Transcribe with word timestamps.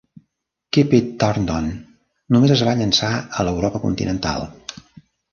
"Keep 0.75 0.93
It 0.99 1.09
Turned 1.23 1.51
On" 1.55 1.67
només 2.35 2.53
es 2.55 2.63
va 2.69 2.73
llançar 2.79 3.09
a 3.19 3.45
l'Europa 3.49 3.83
Continental. 3.85 4.49